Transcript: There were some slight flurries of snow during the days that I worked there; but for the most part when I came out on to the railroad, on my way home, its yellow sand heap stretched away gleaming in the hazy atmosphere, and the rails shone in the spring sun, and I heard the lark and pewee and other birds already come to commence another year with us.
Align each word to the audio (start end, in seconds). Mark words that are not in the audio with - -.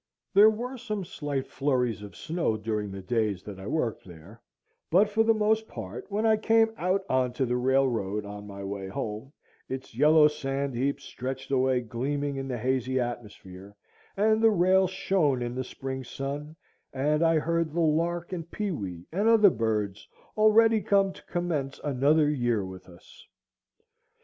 There 0.33 0.49
were 0.49 0.79
some 0.79 1.05
slight 1.05 1.45
flurries 1.45 2.01
of 2.01 2.15
snow 2.15 2.57
during 2.57 2.89
the 2.89 3.03
days 3.03 3.43
that 3.43 3.59
I 3.59 3.67
worked 3.67 4.03
there; 4.03 4.41
but 4.89 5.07
for 5.07 5.23
the 5.23 5.31
most 5.35 5.67
part 5.67 6.09
when 6.09 6.25
I 6.25 6.37
came 6.37 6.73
out 6.75 7.03
on 7.07 7.33
to 7.33 7.45
the 7.45 7.55
railroad, 7.55 8.25
on 8.25 8.47
my 8.47 8.63
way 8.63 8.87
home, 8.87 9.31
its 9.69 9.93
yellow 9.93 10.27
sand 10.27 10.73
heap 10.73 10.99
stretched 11.01 11.51
away 11.51 11.81
gleaming 11.81 12.35
in 12.37 12.47
the 12.47 12.57
hazy 12.57 12.99
atmosphere, 12.99 13.75
and 14.17 14.41
the 14.41 14.49
rails 14.49 14.89
shone 14.89 15.43
in 15.43 15.53
the 15.53 15.63
spring 15.63 16.03
sun, 16.03 16.55
and 16.91 17.21
I 17.21 17.37
heard 17.37 17.71
the 17.71 17.79
lark 17.81 18.33
and 18.33 18.49
pewee 18.49 19.05
and 19.11 19.27
other 19.29 19.51
birds 19.51 20.07
already 20.35 20.81
come 20.81 21.13
to 21.13 21.21
commence 21.25 21.79
another 21.83 22.27
year 22.27 22.65
with 22.65 22.89
us. 22.89 23.27